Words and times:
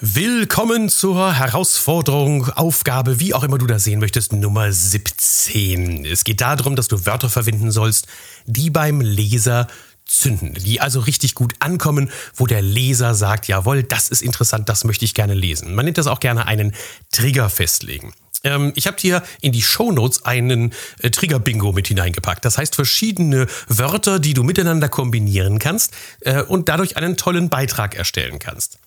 Willkommen 0.00 0.88
zur 0.88 1.34
Herausforderung, 1.34 2.50
Aufgabe, 2.50 3.18
wie 3.18 3.34
auch 3.34 3.42
immer 3.42 3.58
du 3.58 3.66
das 3.66 3.82
sehen 3.82 3.98
möchtest, 3.98 4.32
Nummer 4.32 4.70
17. 4.70 6.04
Es 6.04 6.22
geht 6.22 6.40
darum, 6.40 6.76
dass 6.76 6.86
du 6.86 7.04
Wörter 7.04 7.28
verwenden 7.28 7.72
sollst, 7.72 8.06
die 8.46 8.70
beim 8.70 9.00
Leser 9.00 9.66
zünden, 10.04 10.54
die 10.54 10.80
also 10.80 11.00
richtig 11.00 11.34
gut 11.34 11.54
ankommen, 11.58 12.12
wo 12.36 12.46
der 12.46 12.62
Leser 12.62 13.16
sagt, 13.16 13.48
jawohl, 13.48 13.82
das 13.82 14.08
ist 14.08 14.22
interessant, 14.22 14.68
das 14.68 14.84
möchte 14.84 15.04
ich 15.04 15.14
gerne 15.14 15.34
lesen. 15.34 15.74
Man 15.74 15.84
nennt 15.84 15.98
das 15.98 16.06
auch 16.06 16.20
gerne 16.20 16.46
einen 16.46 16.76
Trigger 17.10 17.50
festlegen. 17.50 18.12
Ähm, 18.44 18.72
ich 18.76 18.86
habe 18.86 18.96
dir 18.96 19.24
in 19.40 19.50
die 19.50 19.62
Show 19.62 19.90
Notes 19.90 20.24
einen 20.24 20.72
äh, 21.00 21.10
Trigger-Bingo 21.10 21.72
mit 21.72 21.88
hineingepackt. 21.88 22.44
Das 22.44 22.56
heißt 22.56 22.76
verschiedene 22.76 23.48
Wörter, 23.66 24.20
die 24.20 24.34
du 24.34 24.44
miteinander 24.44 24.88
kombinieren 24.88 25.58
kannst 25.58 25.92
äh, 26.20 26.42
und 26.42 26.68
dadurch 26.68 26.96
einen 26.96 27.16
tollen 27.16 27.48
Beitrag 27.48 27.96
erstellen 27.96 28.38
kannst. 28.38 28.78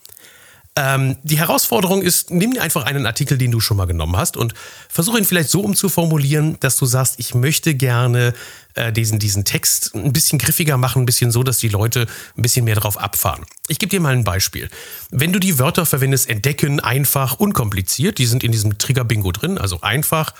Ähm, 0.78 1.18
die 1.24 1.38
Herausforderung 1.38 2.02
ist, 2.02 2.32
nimm 2.32 2.54
dir 2.54 2.62
einfach 2.62 2.86
einen 2.86 3.06
Artikel, 3.06 3.38
den 3.38 3.52
du 3.52 3.60
schon 3.60 3.76
mal 3.76 3.88
genommen 3.88 4.16
hast 4.16 4.38
und 4.38 4.54
versuche 4.88 5.18
ihn 5.18 5.26
vielleicht 5.26 5.50
so 5.50 5.62
umzuformulieren, 5.62 6.58
dass 6.62 6.78
du 6.78 6.86
sagst, 6.86 7.16
ich 7.20 7.36
möchte 7.36 7.76
gerne 7.76 8.34
äh, 8.76 8.94
diesen, 8.94 9.20
diesen 9.20 9.44
Text 9.44 9.94
ein 9.94 10.14
bisschen 10.14 10.40
griffiger 10.40 10.78
machen, 10.78 11.02
ein 11.02 11.06
bisschen 11.06 11.30
so, 11.30 11.44
dass 11.44 11.58
die 11.58 11.68
Leute 11.68 12.08
ein 12.38 12.42
bisschen 12.42 12.64
mehr 12.64 12.76
drauf 12.76 12.98
abfahren. 12.98 13.46
Ich 13.68 13.80
gebe 13.80 13.90
dir 13.90 14.00
mal 14.00 14.14
ein 14.14 14.24
Beispiel. 14.24 14.70
Wenn 15.10 15.34
du 15.34 15.40
die 15.40 15.60
Wörter 15.60 15.86
verwendest, 15.86 16.30
entdecken, 16.30 16.80
einfach, 16.80 17.38
unkompliziert, 17.38 18.18
die 18.18 18.26
sind 18.26 18.42
in 18.42 18.54
diesem 18.54 18.78
Trigger-Bingo 18.78 19.34
drin, 19.34 19.58
also 19.58 19.82
einfach, 19.82 20.34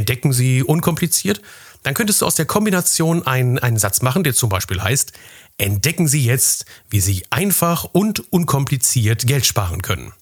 entdecken 0.00 0.32
sie 0.32 0.62
unkompliziert, 0.62 1.40
dann 1.82 1.94
könntest 1.94 2.20
du 2.20 2.26
aus 2.26 2.34
der 2.34 2.46
Kombination 2.46 3.26
einen, 3.26 3.58
einen 3.58 3.78
Satz 3.78 4.02
machen, 4.02 4.24
der 4.24 4.34
zum 4.34 4.48
Beispiel 4.48 4.82
heißt, 4.82 5.12
entdecken 5.56 6.08
Sie 6.08 6.24
jetzt, 6.24 6.66
wie 6.90 7.00
Sie 7.00 7.24
einfach 7.30 7.84
und 7.84 8.32
unkompliziert 8.32 9.26
Geld 9.26 9.46
sparen 9.46 9.82
können. 9.82 10.12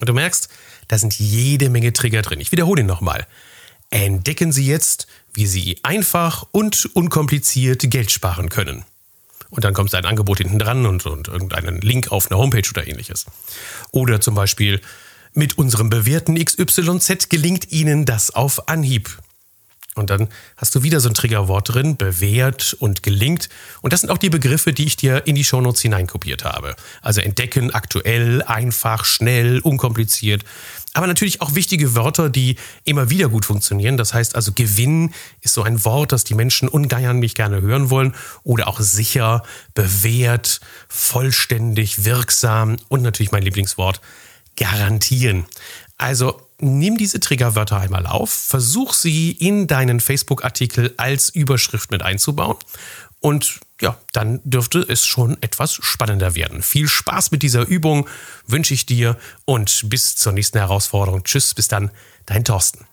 Und 0.00 0.08
du 0.08 0.14
merkst, 0.14 0.48
da 0.88 0.98
sind 0.98 1.18
jede 1.18 1.70
Menge 1.70 1.92
Trigger 1.92 2.22
drin. 2.22 2.40
Ich 2.40 2.52
wiederhole 2.52 2.82
ihn 2.82 2.86
nochmal. 2.86 3.26
Entdecken 3.90 4.52
Sie 4.52 4.66
jetzt, 4.66 5.06
wie 5.32 5.46
Sie 5.46 5.78
einfach 5.82 6.46
und 6.52 6.86
unkompliziert 6.94 7.90
Geld 7.90 8.10
sparen 8.10 8.48
können. 8.48 8.84
Und 9.50 9.64
dann 9.64 9.74
kommt 9.74 9.94
ein 9.94 10.04
Angebot 10.04 10.38
hinten 10.38 10.58
dran 10.58 10.86
und, 10.86 11.06
und 11.06 11.28
irgendeinen 11.28 11.80
Link 11.80 12.12
auf 12.12 12.30
eine 12.30 12.38
Homepage 12.38 12.68
oder 12.70 12.86
ähnliches. 12.86 13.26
Oder 13.90 14.20
zum 14.20 14.34
Beispiel, 14.34 14.80
mit 15.34 15.58
unserem 15.58 15.90
bewährten 15.90 16.42
XYZ 16.42 17.28
gelingt 17.28 17.70
Ihnen 17.70 18.04
das 18.04 18.30
auf 18.30 18.68
Anhieb. 18.68 19.18
Und 19.96 20.08
dann 20.08 20.28
hast 20.56 20.74
du 20.74 20.82
wieder 20.84 21.00
so 21.00 21.08
ein 21.08 21.14
Triggerwort 21.14 21.74
drin, 21.74 21.96
bewährt 21.96 22.76
und 22.78 23.02
gelingt. 23.02 23.48
Und 23.82 23.92
das 23.92 24.00
sind 24.00 24.10
auch 24.10 24.18
die 24.18 24.30
Begriffe, 24.30 24.72
die 24.72 24.86
ich 24.86 24.96
dir 24.96 25.26
in 25.26 25.34
die 25.34 25.44
Shownotes 25.44 25.82
hineinkopiert 25.82 26.44
habe. 26.44 26.76
Also 27.02 27.20
entdecken, 27.20 27.72
aktuell, 27.72 28.42
einfach, 28.42 29.04
schnell, 29.04 29.58
unkompliziert. 29.58 30.44
Aber 30.94 31.08
natürlich 31.08 31.40
auch 31.42 31.54
wichtige 31.54 31.96
Wörter, 31.96 32.30
die 32.30 32.56
immer 32.84 33.10
wieder 33.10 33.28
gut 33.28 33.44
funktionieren. 33.44 33.96
Das 33.96 34.14
heißt 34.14 34.36
also 34.36 34.52
Gewinn 34.52 35.12
ist 35.40 35.54
so 35.54 35.64
ein 35.64 35.84
Wort, 35.84 36.12
das 36.12 36.22
die 36.22 36.34
Menschen 36.34 36.68
ungeiern 36.68 37.18
mich 37.18 37.34
gerne 37.34 37.60
hören 37.60 37.90
wollen. 37.90 38.14
Oder 38.44 38.68
auch 38.68 38.78
sicher, 38.80 39.42
bewährt, 39.74 40.60
vollständig, 40.88 42.04
wirksam 42.04 42.76
und 42.88 43.02
natürlich 43.02 43.32
mein 43.32 43.42
Lieblingswort, 43.42 44.00
garantieren. 44.56 45.46
Also 45.96 46.40
nimm 46.58 46.96
diese 46.96 47.20
Triggerwörter 47.20 47.78
einmal 47.78 48.06
auf, 48.06 48.30
versuch 48.30 48.94
sie 48.94 49.32
in 49.32 49.66
deinen 49.66 50.00
Facebook-Artikel 50.00 50.94
als 50.96 51.28
Überschrift 51.30 51.90
mit 51.90 52.02
einzubauen 52.02 52.56
und 53.20 53.60
ja, 53.80 53.98
dann 54.12 54.40
dürfte 54.44 54.80
es 54.80 55.06
schon 55.06 55.36
etwas 55.42 55.74
spannender 55.74 56.34
werden. 56.34 56.62
Viel 56.62 56.88
Spaß 56.88 57.30
mit 57.30 57.42
dieser 57.42 57.66
Übung 57.66 58.08
wünsche 58.46 58.74
ich 58.74 58.86
dir 58.86 59.18
und 59.44 59.88
bis 59.88 60.16
zur 60.16 60.32
nächsten 60.32 60.58
Herausforderung. 60.58 61.24
Tschüss, 61.24 61.54
bis 61.54 61.68
dann, 61.68 61.90
dein 62.26 62.44
Thorsten. 62.44 62.86